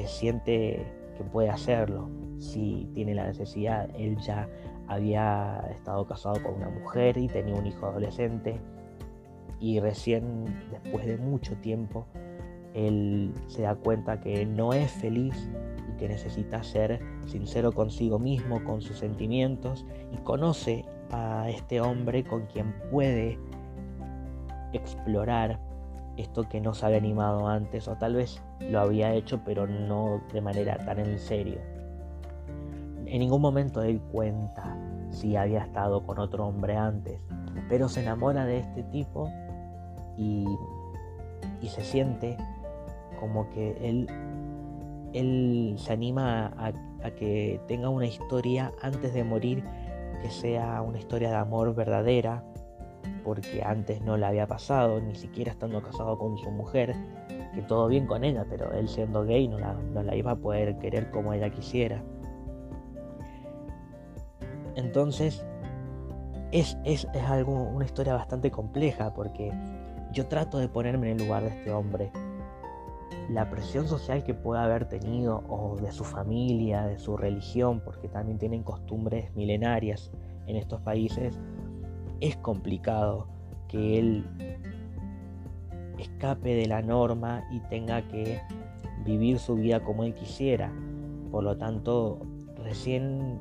siente 0.07 0.87
que 1.19 1.25
puede 1.25 1.51
hacerlo. 1.51 2.09
Si 2.39 2.89
tiene 2.95 3.15
la 3.15 3.27
necesidad, 3.27 3.91
él 3.95 4.17
ya 4.19 4.49
había 4.89 5.67
estado 5.71 6.07
casado 6.07 6.43
con 6.43 6.55
una 6.55 6.71
mujer 6.71 7.19
y 7.19 7.29
tenía 7.29 7.55
un 7.55 7.67
hijo 7.67 7.87
adolescente. 7.87 8.61
Y 9.59 9.79
recién, 9.81 10.47
después 10.71 11.05
de 11.05 11.19
mucho 11.19 11.55
tiempo, 11.57 12.07
él 12.73 13.35
se 13.49 13.63
da 13.63 13.75
cuenta 13.75 14.21
que 14.21 14.47
no 14.47 14.73
es 14.73 14.91
feliz 14.91 15.51
que 16.01 16.09
necesita 16.09 16.63
ser 16.63 16.99
sincero 17.27 17.73
consigo 17.73 18.19
mismo, 18.19 18.65
con 18.65 18.81
sus 18.81 18.97
sentimientos, 18.99 19.85
y 20.11 20.17
conoce 20.17 20.87
a 21.13 21.51
este 21.51 21.83
hombre 21.83 22.25
con 22.25 22.47
quien 22.47 22.75
puede 22.91 23.39
explorar 24.73 25.61
esto 26.17 26.49
que 26.49 26.61
no 26.61 26.73
se 26.73 26.87
había 26.87 26.99
animado 26.99 27.47
antes, 27.49 27.87
o 27.87 27.97
tal 27.97 28.15
vez 28.15 28.43
lo 28.61 28.81
había 28.81 29.13
hecho, 29.13 29.43
pero 29.45 29.67
no 29.67 30.23
de 30.33 30.41
manera 30.41 30.79
tan 30.79 30.99
en 30.99 31.19
serio. 31.19 31.59
En 33.05 33.19
ningún 33.19 33.43
momento 33.43 33.83
él 33.83 34.01
cuenta 34.11 34.75
si 35.11 35.37
había 35.37 35.65
estado 35.65 36.03
con 36.07 36.19
otro 36.19 36.47
hombre 36.47 36.77
antes, 36.77 37.21
pero 37.69 37.91
se 37.91 38.01
enamora 38.01 38.47
de 38.47 38.61
este 38.61 38.85
tipo 38.85 39.31
y, 40.17 40.47
se 41.69 41.85
siente 41.85 42.39
como 43.21 43.51
que 43.51 43.77
él, 43.87 44.09
él 45.13 45.75
se 45.79 45.93
anima 45.93 46.53
a, 46.57 47.11
que 47.13 47.61
tenga 47.67 47.89
una 47.89 48.07
historia 48.07 48.73
antes 48.83 49.15
de 49.15 49.25
morir 49.25 49.65
que 50.23 50.31
sea 50.31 50.83
una 50.83 50.99
historia 50.99 51.31
de 51.31 51.37
amor 51.37 51.75
verdadera, 51.75 52.45
porque 53.25 53.63
antes 53.65 54.03
no 54.03 54.17
le 54.17 54.27
había 54.27 54.47
pasado, 54.47 55.01
ni 55.01 55.15
siquiera 55.15 55.51
estando 55.51 55.83
casado 55.83 56.19
con 56.19 56.37
su 56.37 56.51
mujer, 56.51 56.95
que 57.55 57.63
todo 57.63 57.89
bien 57.89 58.07
con 58.07 58.23
ella, 58.25 58.45
pero 58.49 58.73
él 58.73 58.89
siendo 58.89 59.25
gay 59.25 59.49
no 59.49 59.59
la, 59.59 60.15
iba 60.15 60.33
a 60.33 60.37
poder 60.37 60.79
querer 60.79 61.11
como 61.11 61.33
ella 61.33 61.51
quisiera. 61.51 62.03
Entonces, 64.77 65.45
es, 66.53 66.77
es, 66.85 67.07
algo, 67.27 67.53
una 67.53 67.85
historia 67.85 68.15
bastante 68.15 68.51
compleja 68.51 69.13
porque 69.15 69.53
yo 70.13 70.27
trato 70.27 70.59
de 70.59 70.69
ponerme 70.69 71.11
en 71.11 71.21
el 71.21 71.27
lugar 71.27 71.43
de 71.43 71.49
este 71.49 71.71
hombre. 71.71 72.11
La 73.29 73.49
presión 73.51 73.87
social 73.87 74.25
que 74.25 74.35
pueda 74.35 74.65
haber 74.65 74.89
tenido, 74.89 75.43
o 75.49 75.77
de 75.77 75.93
su 75.93 76.05
familia, 76.05 76.83
de 76.83 76.99
su 76.99 77.17
religión, 77.17 77.81
porque 77.85 78.09
también 78.09 78.39
tienen 78.39 78.63
costumbres 78.63 79.35
milenarias 79.35 80.11
en 80.47 80.57
estos 80.57 80.81
países, 80.81 81.39
es 82.21 82.37
complicado 82.37 83.29
que 83.69 83.99
él 83.99 84.25
escape 85.99 86.55
de 86.55 86.67
la 86.67 86.83
norma 86.83 87.45
y 87.51 87.61
tenga 87.69 88.03
que 88.09 88.41
vivir 89.05 89.39
su 89.39 89.55
vida 89.55 89.81
como 89.81 90.05
él 90.05 90.15
quisiera. 90.15 90.73
Por 91.31 91.45
lo 91.45 91.57
tanto, 91.57 92.21
recién 92.65 93.39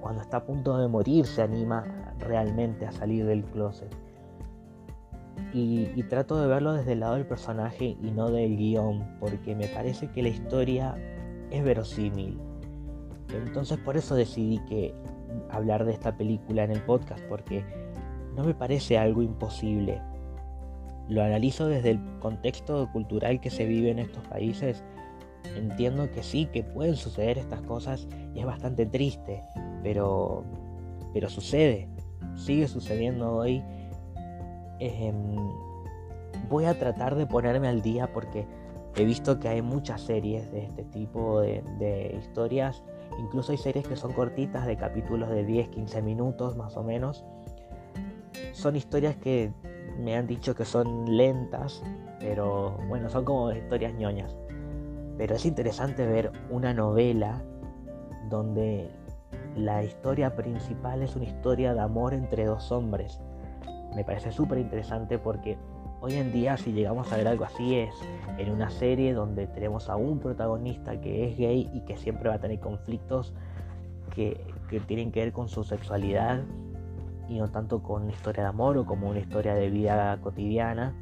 cuando 0.00 0.22
está 0.22 0.38
a 0.38 0.44
punto 0.44 0.78
de 0.78 0.88
morir 0.88 1.26
se 1.26 1.42
anima 1.42 1.84
realmente 2.18 2.86
a 2.86 2.92
salir 2.92 3.26
del 3.26 3.44
closet. 3.44 3.94
Y, 5.52 6.02
trato 6.04 6.40
de 6.40 6.46
verlo 6.46 6.72
desde 6.72 6.92
el 6.92 7.00
lado 7.00 7.14
del 7.14 7.26
personaje 7.26 7.96
y 8.02 8.10
no 8.10 8.30
del 8.30 8.56
guion, 8.56 9.16
porque 9.20 9.54
me 9.54 9.66
parece 9.68 10.08
que 10.08 10.22
la 10.22 10.28
historia 10.28 10.94
es 11.50 11.62
verosímil. 11.64 12.38
Entonces 13.32 13.78
por 13.78 13.96
eso 13.96 14.14
decidí 14.14 14.58
que 14.68 14.94
hablar 15.50 15.84
de 15.84 15.92
esta 15.92 16.16
película 16.16 16.64
en 16.64 16.70
el 16.70 16.82
podcast, 16.82 17.22
porque 17.28 17.64
no 18.34 18.44
me 18.44 18.54
parece 18.54 18.98
algo 18.98 19.22
imposible. 19.22 20.00
Lo 21.08 21.22
analizo 21.22 21.66
desde 21.66 21.90
el 21.90 22.00
contexto 22.20 22.88
cultural 22.92 23.40
que 23.40 23.50
se 23.50 23.64
vive 23.64 23.90
en 23.90 23.98
estos 23.98 24.26
países. 24.28 24.84
Entiendo 25.56 26.10
que 26.10 26.22
sí, 26.22 26.46
que 26.46 26.62
pueden 26.62 26.96
suceder 26.96 27.38
estas 27.38 27.62
cosas 27.62 28.06
y 28.34 28.40
es 28.40 28.46
bastante 28.46 28.86
triste, 28.86 29.42
pero, 29.82 30.44
pero 31.12 31.28
sucede, 31.28 31.88
sigue 32.36 32.68
sucediendo 32.68 33.34
hoy. 33.34 33.62
Em, 34.80 35.36
voy 36.48 36.64
a 36.64 36.78
tratar 36.78 37.14
de 37.14 37.26
ponerme 37.26 37.68
al 37.68 37.82
día 37.82 38.12
porque 38.12 38.46
he 38.96 39.04
visto 39.04 39.38
que 39.38 39.48
hay 39.48 39.62
muchas 39.62 40.02
series 40.02 40.50
de 40.52 40.64
este 40.64 40.84
tipo 40.84 41.40
de, 41.40 42.16
historias. 42.18 42.82
Incluso 43.18 43.52
hay 43.52 43.58
series 43.58 43.86
que 43.86 43.96
son 43.96 44.12
cortitas 44.12 44.66
de 44.66 44.76
capítulos 44.76 45.28
de 45.30 45.44
10, 45.44 45.68
15 45.68 46.02
minutos 46.02 46.56
más 46.56 46.76
o 46.76 46.82
menos. 46.82 47.24
Son 48.52 48.76
historias 48.76 49.16
que 49.16 49.52
me 49.98 50.16
han 50.16 50.26
dicho 50.26 50.54
que 50.54 50.64
son 50.64 51.16
lentas, 51.16 51.82
pero 52.20 52.78
bueno, 52.88 53.08
son 53.08 53.24
como 53.24 53.52
historias 53.52 53.94
ñoñas. 53.94 54.36
Pero 55.16 55.34
es 55.34 55.46
interesante 55.46 56.06
ver 56.06 56.30
una 56.50 56.72
novela 56.72 57.42
donde 58.28 58.88
la 59.56 59.82
historia 59.82 60.36
principal 60.36 61.02
es 61.02 61.16
una 61.16 61.24
historia 61.24 61.74
de 61.74 61.80
amor 61.80 62.14
entre 62.14 62.44
dos 62.44 62.70
hombres. 62.70 63.20
Me 63.94 64.04
parece 64.04 64.32
súper 64.32 64.58
interesante 64.58 65.18
porque 65.18 65.58
hoy 66.00 66.14
en 66.14 66.32
día 66.32 66.56
si 66.56 66.72
llegamos 66.72 67.12
a 67.12 67.16
ver 67.16 67.28
algo 67.28 67.44
así 67.44 67.76
es 67.76 67.94
en 68.38 68.50
una 68.50 68.70
serie 68.70 69.12
donde 69.12 69.46
tenemos 69.46 69.88
a 69.88 69.96
un 69.96 70.18
protagonista 70.20 71.00
que 71.00 71.28
es 71.28 71.36
gay 71.36 71.70
y 71.72 71.80
que 71.80 71.96
siempre 71.96 72.28
va 72.28 72.36
a 72.36 72.40
tener 72.40 72.60
conflictos 72.60 73.34
que, 74.14 74.44
tienen 74.86 75.12
que 75.12 75.20
ver 75.20 75.32
con 75.32 75.48
su 75.48 75.64
sexualidad 75.64 76.42
y 77.28 77.38
no 77.38 77.50
tanto 77.50 77.82
con 77.82 78.02
una 78.02 78.12
historia 78.12 78.42
de 78.42 78.48
amor 78.48 78.76
o 78.78 78.86
como 78.86 79.08
una 79.08 79.18
historia 79.18 79.54
de 79.54 79.70
vida 79.70 80.18
cotidiana. 80.20 80.94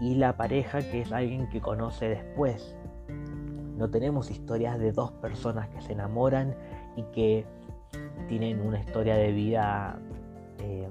Y 0.00 0.14
la 0.16 0.36
pareja 0.36 0.80
que 0.80 1.02
es 1.02 1.12
alguien 1.12 1.48
que 1.48 1.60
conoce 1.60 2.08
después. 2.08 2.76
No 3.76 3.90
tenemos 3.90 4.30
historias 4.30 4.78
de 4.78 4.92
dos 4.92 5.12
personas 5.12 5.68
que 5.68 5.80
se 5.80 5.92
enamoran 5.92 6.54
y 6.96 7.02
que 7.14 7.46
tienen 8.28 8.60
una 8.60 8.80
historia 8.80 9.16
de 9.16 9.32
vida 9.32 9.98
eh, 10.58 10.88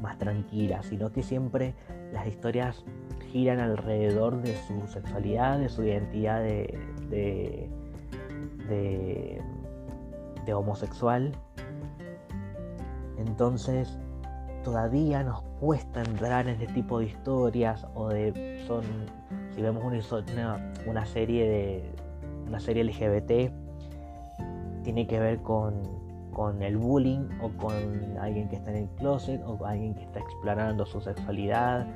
más 0.00 0.18
tranquila, 0.18 0.82
sino 0.82 1.10
que 1.12 1.22
siempre 1.22 1.74
las 2.12 2.26
historias 2.26 2.84
giran 3.32 3.60
alrededor 3.60 4.40
de 4.42 4.56
su 4.56 4.86
sexualidad, 4.86 5.58
de 5.58 5.68
su 5.68 5.84
identidad 5.84 6.42
de, 6.42 6.78
de, 7.10 7.68
de, 10.46 10.54
homosexual. 10.54 11.32
Entonces 13.18 13.98
todavía 14.64 15.22
nos 15.22 15.42
cuesta 15.60 16.02
entrar 16.02 16.48
en 16.48 16.60
este 16.60 16.72
tipo 16.72 17.00
de 17.00 17.06
historias 17.06 17.86
o 17.94 18.08
de 18.08 18.62
son 18.66 18.82
si 19.54 19.62
vemos 19.62 19.84
una, 19.84 20.72
una 20.86 21.06
serie 21.06 21.48
de 21.48 21.94
una 22.46 22.60
serie 22.60 22.84
LGBT 22.84 23.52
tiene 24.82 25.06
que 25.06 25.20
ver 25.20 25.42
con, 25.42 25.82
el 26.60 26.76
bullying 26.76 27.28
o 27.42 27.50
con 27.56 27.72
alguien 28.20 28.48
que 28.48 28.56
está 28.56 28.70
en 28.70 28.76
el 28.76 28.88
closet 28.90 29.42
o 29.44 29.58
con 29.58 29.68
alguien 29.68 29.94
que 29.94 30.04
está 30.04 30.20
explorando 30.20 30.86
su 30.86 31.00
sexualidad. 31.00 31.86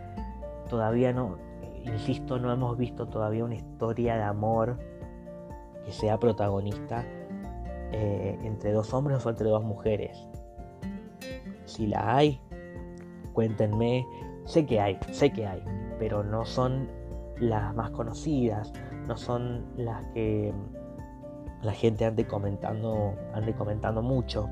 Todavía 0.68 1.12
no, 1.12 1.38
insisto, 1.84 2.38
no 2.38 2.52
hemos 2.52 2.76
visto 2.76 3.06
todavía 3.06 3.44
una 3.44 3.54
historia 3.54 4.16
de 4.16 4.22
amor 4.22 4.78
que 5.84 5.92
sea 5.92 6.18
protagonista 6.18 7.04
eh, 7.92 8.38
entre 8.42 8.72
dos 8.72 8.92
hombres 8.94 9.24
o 9.24 9.30
entre 9.30 9.48
dos 9.48 9.62
mujeres. 9.62 10.18
Si 11.64 11.86
la 11.86 12.16
hay, 12.16 12.40
cuéntenme. 13.32 14.06
Sé 14.44 14.66
que 14.66 14.80
hay, 14.80 14.98
sé 15.12 15.32
que 15.32 15.46
hay, 15.46 15.62
pero 15.98 16.24
no 16.24 16.44
son 16.44 16.88
las 17.38 17.74
más 17.76 17.90
conocidas, 17.90 18.72
no 19.06 19.16
son 19.16 19.64
las 19.76 20.04
que 20.06 20.52
la 21.62 21.72
gente 21.72 22.04
ande 22.04 22.26
comentando, 22.26 23.14
ande 23.34 23.54
comentando 23.54 24.02
mucho. 24.02 24.48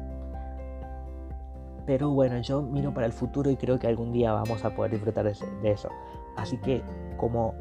Pero 1.87 2.11
bueno, 2.11 2.41
yo 2.41 2.63
miro 2.63 2.95
para 2.95 3.07
el 3.07 3.13
futuro 3.13 3.51
y 3.51 3.57
creo 3.57 3.79
que 3.79 3.89
algún 3.89 4.13
día 4.13 4.33
vamos 4.33 4.65
a 4.65 4.75
poder 4.75 4.93
disfrutar 4.93 5.25
de 5.25 5.71
eso. 5.71 5.89
Así 6.37 6.57
que 6.59 6.83
como 7.17 7.55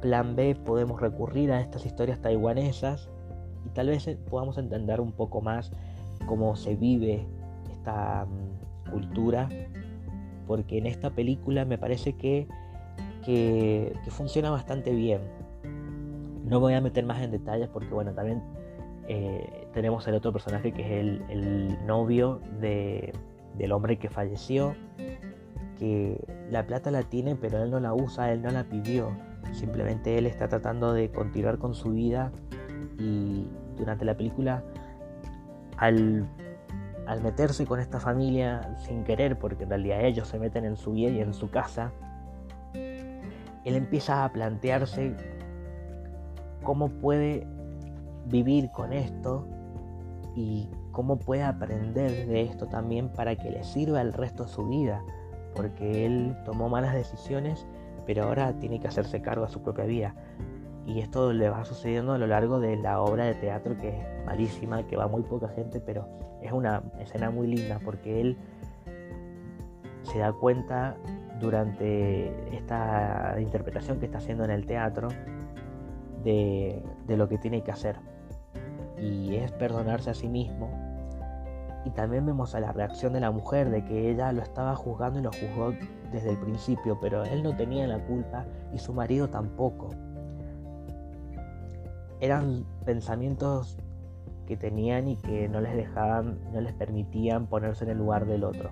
plan 0.00 0.36
B 0.36 0.54
podemos 0.54 1.00
recurrir 1.00 1.50
a 1.50 1.60
estas 1.60 1.86
historias 1.86 2.20
taiwanesas 2.20 3.08
y 3.64 3.70
tal 3.70 3.88
vez 3.88 4.06
eh, 4.06 4.18
podamos 4.30 4.58
entender 4.58 5.00
un 5.00 5.12
poco 5.12 5.40
más 5.40 5.72
cómo 6.26 6.54
se 6.56 6.76
vive 6.76 7.26
esta 7.72 8.26
mm, 8.26 8.90
cultura. 8.90 9.48
Porque 10.46 10.78
en 10.78 10.86
esta 10.86 11.10
película 11.10 11.64
me 11.64 11.78
parece 11.78 12.12
que, 12.12 12.46
que, 13.24 13.96
que 14.04 14.10
funciona 14.10 14.50
bastante 14.50 14.92
bien. 14.92 15.22
No 16.44 16.60
voy 16.60 16.74
a 16.74 16.82
meter 16.82 17.06
más 17.06 17.22
en 17.22 17.30
detalles 17.30 17.68
porque 17.68 17.88
bueno, 17.88 18.12
también 18.12 18.42
eh, 19.08 19.68
tenemos 19.72 20.06
el 20.08 20.14
otro 20.14 20.32
personaje 20.32 20.72
que 20.72 20.82
es 20.82 21.20
el, 21.28 21.86
novio 21.86 22.40
del 22.60 23.72
hombre 23.72 23.98
que 23.98 24.08
falleció, 24.08 24.74
que 25.78 26.24
la 26.50 26.66
plata 26.66 26.90
la 26.90 27.02
tiene 27.02 27.36
pero 27.36 27.62
él 27.62 27.70
no 27.70 27.80
la 27.80 27.92
usa, 27.92 28.32
él 28.32 28.42
no 28.42 28.50
la 28.50 28.64
pidió. 28.64 29.10
Simplemente 29.52 30.16
él 30.16 30.26
está 30.26 30.48
tratando 30.48 30.92
de 30.92 31.10
continuar 31.10 31.58
con 31.58 31.74
su 31.74 31.90
vida 31.90 32.32
y 32.98 33.46
durante 33.76 34.04
la 34.04 34.16
película 34.16 34.64
al, 35.76 36.26
al 37.06 37.22
meterse 37.22 37.66
con 37.66 37.80
esta 37.80 38.00
familia 38.00 38.76
sin 38.78 39.04
querer, 39.04 39.38
porque 39.38 39.64
en 39.64 39.70
realidad 39.70 40.04
ellos 40.04 40.28
se 40.28 40.38
meten 40.38 40.64
en 40.64 40.76
su 40.76 40.92
vida 40.92 41.10
y 41.10 41.20
en 41.20 41.34
su 41.34 41.50
casa, 41.50 41.92
él 42.72 43.76
empieza 43.76 44.24
a 44.24 44.32
plantearse 44.32 45.14
cómo 46.62 46.88
puede 46.88 47.46
vivir 48.26 48.70
con 48.70 48.92
esto 48.92 49.46
y 50.34 50.68
cómo 50.92 51.16
puede 51.16 51.42
aprender 51.42 52.26
de 52.26 52.42
esto 52.42 52.66
también 52.66 53.08
para 53.08 53.36
que 53.36 53.50
le 53.50 53.64
sirva 53.64 54.00
el 54.00 54.12
resto 54.12 54.44
de 54.44 54.48
su 54.48 54.66
vida, 54.66 55.02
porque 55.54 56.06
él 56.06 56.36
tomó 56.44 56.68
malas 56.68 56.94
decisiones, 56.94 57.66
pero 58.06 58.24
ahora 58.24 58.52
tiene 58.58 58.80
que 58.80 58.88
hacerse 58.88 59.20
cargo 59.22 59.46
de 59.46 59.52
su 59.52 59.62
propia 59.62 59.84
vida. 59.84 60.14
Y 60.86 61.00
esto 61.00 61.32
le 61.32 61.48
va 61.48 61.64
sucediendo 61.64 62.12
a 62.12 62.18
lo 62.18 62.26
largo 62.26 62.60
de 62.60 62.76
la 62.76 63.00
obra 63.00 63.24
de 63.24 63.34
teatro 63.34 63.76
que 63.78 63.88
es 63.88 64.26
malísima, 64.26 64.86
que 64.86 64.96
va 64.96 65.08
muy 65.08 65.22
poca 65.22 65.48
gente, 65.48 65.80
pero 65.80 66.06
es 66.42 66.52
una 66.52 66.82
escena 67.00 67.30
muy 67.30 67.46
linda 67.46 67.80
porque 67.82 68.20
él 68.20 68.36
se 70.02 70.18
da 70.18 70.32
cuenta 70.32 70.96
durante 71.40 72.54
esta 72.54 73.36
interpretación 73.40 73.98
que 73.98 74.06
está 74.06 74.18
haciendo 74.18 74.44
en 74.44 74.50
el 74.50 74.66
teatro 74.66 75.08
de, 76.22 76.82
de 77.06 77.16
lo 77.16 77.28
que 77.28 77.38
tiene 77.38 77.62
que 77.62 77.70
hacer. 77.70 77.96
Y 78.98 79.36
es 79.36 79.52
perdonarse 79.52 80.10
a 80.10 80.14
sí 80.14 80.28
mismo. 80.28 80.70
Y 81.84 81.90
también 81.90 82.24
vemos 82.24 82.54
a 82.54 82.60
la 82.60 82.72
reacción 82.72 83.12
de 83.12 83.20
la 83.20 83.30
mujer, 83.30 83.70
de 83.70 83.84
que 83.84 84.10
ella 84.10 84.32
lo 84.32 84.42
estaba 84.42 84.74
juzgando 84.74 85.18
y 85.18 85.22
lo 85.22 85.30
juzgó 85.32 85.74
desde 86.10 86.30
el 86.30 86.38
principio, 86.38 86.98
pero 87.00 87.24
él 87.24 87.42
no 87.42 87.54
tenía 87.54 87.86
la 87.86 87.98
culpa 87.98 88.46
y 88.72 88.78
su 88.78 88.94
marido 88.94 89.28
tampoco. 89.28 89.90
Eran 92.20 92.64
pensamientos 92.86 93.76
que 94.46 94.56
tenían 94.56 95.08
y 95.08 95.16
que 95.16 95.48
no 95.48 95.60
les 95.60 95.74
dejaban, 95.74 96.38
no 96.52 96.60
les 96.60 96.72
permitían 96.72 97.46
ponerse 97.46 97.84
en 97.84 97.90
el 97.90 97.98
lugar 97.98 98.26
del 98.26 98.44
otro. 98.44 98.70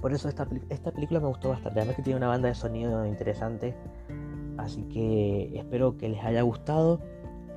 Por 0.00 0.12
eso 0.12 0.28
esta, 0.28 0.46
esta 0.68 0.92
película 0.92 1.20
me 1.20 1.26
gustó 1.26 1.50
bastante. 1.50 1.80
Además 1.80 1.96
que 1.96 2.02
tiene 2.02 2.18
una 2.18 2.28
banda 2.28 2.48
de 2.48 2.54
sonido 2.54 3.04
interesante. 3.06 3.74
Así 4.58 4.82
que 4.84 5.58
espero 5.58 5.96
que 5.96 6.08
les 6.08 6.22
haya 6.24 6.42
gustado. 6.42 7.00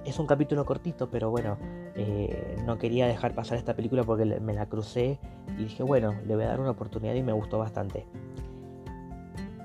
Es 0.10 0.18
un 0.18 0.26
capítulo 0.26 0.66
cortito, 0.66 1.12
pero 1.12 1.30
bueno, 1.30 1.60
eh, 1.94 2.58
no 2.66 2.80
quería 2.80 3.06
dejar 3.06 3.36
pasar 3.36 3.60
esta 3.60 3.76
película 3.76 4.04
porque 4.04 4.26
me 4.40 4.56
la 4.56 4.66
crucé 4.66 5.20
y 5.56 5.66
dije, 5.66 5.84
bueno, 5.84 6.16
le 6.26 6.34
voy 6.34 6.46
a 6.46 6.48
dar 6.48 6.60
una 6.60 6.72
oportunidad 6.72 7.14
y 7.14 7.22
me 7.22 7.32
gustó 7.32 7.60
bastante. 7.60 8.08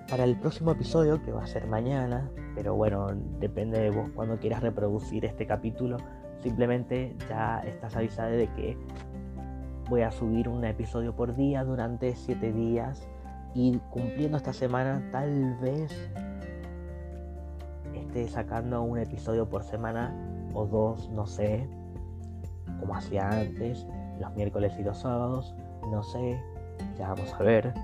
Para 0.07 0.25
el 0.25 0.37
próximo 0.37 0.73
episodio, 0.73 1.23
que 1.23 1.33
va 1.33 1.45
a 1.45 1.47
ser 1.47 1.67
mañana, 1.67 2.31
pero 2.55 2.75
bueno, 2.75 3.07
depende 3.41 3.81
de 3.81 3.89
vos 3.89 4.11
cuando 4.15 4.39
quieras 4.39 4.63
reproducir 4.63 5.25
este 5.25 5.47
capítulo, 5.47 5.97
simplemente 6.43 7.17
ya 7.27 7.61
estás 7.61 7.97
avisada 7.97 8.29
de 8.29 8.49
que 8.49 8.77
voy 9.89 10.03
a 10.03 10.11
subir 10.11 10.51
un 10.51 10.67
episodio 10.67 11.17
por 11.17 11.35
día 11.35 11.65
durante 11.65 12.15
7 12.15 12.53
días 12.53 13.09
y 13.55 13.79
cumpliendo 13.89 14.37
esta 14.37 14.53
semana 14.53 15.09
tal 15.11 15.57
vez 15.63 15.91
esté 17.95 18.29
sacando 18.29 18.83
un 18.83 18.99
episodio 18.99 19.49
por 19.49 19.65
semana 19.65 20.15
o 20.55 20.67
dos, 20.67 21.11
no 21.11 21.27
sé, 21.27 21.69
como 22.81 22.95
hacía 22.97 23.29
antes, 23.29 23.87
los 24.21 24.35
miércoles 24.35 24.73
y 24.79 24.83
los 24.83 24.99
sábados, 24.99 25.55
no 25.91 26.03
sé, 26.03 26.41
ya 26.99 27.09
vamos 27.09 27.33
a 27.35 27.43
ver. 27.43 27.75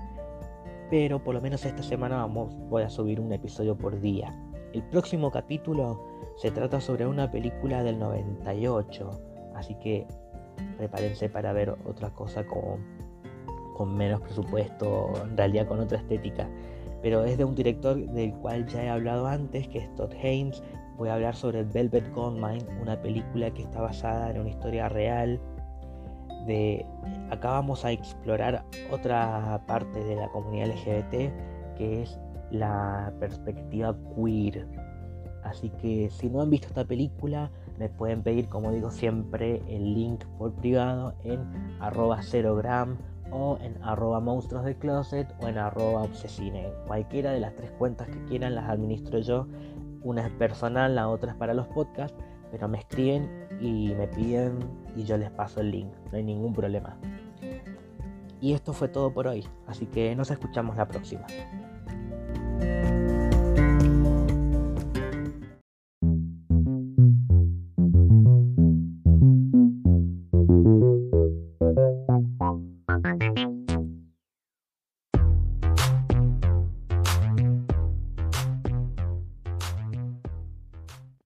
Pero 0.89 1.23
por 1.23 1.35
lo 1.35 1.41
menos 1.41 1.65
esta 1.65 1.83
semana 1.83 2.17
vamos, 2.17 2.53
voy 2.69 2.83
a 2.83 2.89
subir 2.89 3.19
un 3.19 3.31
episodio 3.31 3.77
por 3.77 3.99
día. 3.99 4.35
El 4.73 4.83
próximo 4.83 5.31
capítulo 5.31 6.01
se 6.37 6.51
trata 6.51 6.81
sobre 6.81 7.05
una 7.05 7.29
película 7.29 7.83
del 7.83 7.99
98, 7.99 9.09
así 9.55 9.75
que 9.75 10.07
prepárense 10.77 11.29
para 11.29 11.53
ver 11.53 11.75
otra 11.85 12.09
cosa 12.11 12.45
con, 12.45 12.79
con 13.75 13.95
menos 13.95 14.21
presupuesto, 14.21 15.11
en 15.23 15.37
realidad 15.37 15.67
con 15.67 15.79
otra 15.79 15.97
estética. 15.97 16.49
Pero 17.01 17.23
es 17.23 17.37
de 17.37 17.45
un 17.45 17.55
director 17.55 17.97
del 17.97 18.33
cual 18.35 18.67
ya 18.67 18.83
he 18.83 18.89
hablado 18.89 19.27
antes, 19.27 19.67
que 19.67 19.79
es 19.79 19.95
Todd 19.95 20.11
Haynes. 20.21 20.61
Voy 21.01 21.09
a 21.09 21.15
hablar 21.15 21.35
sobre 21.35 21.63
Velvet 21.63 22.13
Goldmine, 22.13 22.63
una 22.79 23.01
película 23.01 23.49
que 23.49 23.63
está 23.63 23.81
basada 23.81 24.29
en 24.29 24.39
una 24.39 24.51
historia 24.51 24.87
real. 24.87 25.41
De, 26.45 26.85
acá 27.31 27.53
vamos 27.53 27.83
a 27.83 27.91
explorar 27.91 28.63
otra 28.91 29.63
parte 29.65 30.03
de 30.03 30.15
la 30.15 30.29
comunidad 30.29 30.67
LGBT, 30.67 31.75
que 31.75 32.03
es 32.03 32.19
la 32.51 33.11
perspectiva 33.19 33.97
queer. 34.15 34.67
Así 35.43 35.71
que 35.71 36.11
si 36.11 36.29
no 36.29 36.39
han 36.39 36.51
visto 36.51 36.67
esta 36.67 36.85
película, 36.85 37.49
me 37.79 37.89
pueden 37.89 38.21
pedir, 38.21 38.47
como 38.47 38.71
digo 38.71 38.91
siempre, 38.91 39.63
el 39.67 39.95
link 39.95 40.23
por 40.37 40.53
privado 40.53 41.15
en 41.23 41.39
arroba 41.79 42.19
0gram 42.19 42.95
o 43.31 43.57
en 43.59 43.75
arroba 43.81 44.19
monstruos 44.19 44.65
de 44.65 44.77
closet 44.77 45.33
o 45.41 45.47
en 45.47 45.57
arroba 45.57 46.03
obsesine. 46.03 46.71
Cualquiera 46.85 47.31
de 47.31 47.39
las 47.39 47.55
tres 47.55 47.71
cuentas 47.71 48.07
que 48.07 48.23
quieran 48.25 48.53
las 48.53 48.69
administro 48.69 49.17
yo. 49.17 49.47
Una 50.03 50.25
es 50.25 50.31
personal, 50.33 50.95
la 50.95 51.07
otra 51.09 51.31
es 51.31 51.37
para 51.37 51.53
los 51.53 51.67
podcasts, 51.67 52.17
pero 52.51 52.67
me 52.67 52.79
escriben 52.79 53.47
y 53.59 53.93
me 53.97 54.07
piden 54.07 54.57
y 54.95 55.03
yo 55.03 55.17
les 55.17 55.31
paso 55.31 55.61
el 55.61 55.71
link. 55.71 55.93
No 56.11 56.17
hay 56.17 56.23
ningún 56.23 56.53
problema. 56.53 56.97
Y 58.39 58.53
esto 58.53 58.73
fue 58.73 58.87
todo 58.87 59.13
por 59.13 59.27
hoy, 59.27 59.47
así 59.67 59.85
que 59.85 60.15
nos 60.15 60.31
escuchamos 60.31 60.75
la 60.75 60.87
próxima. 60.87 61.25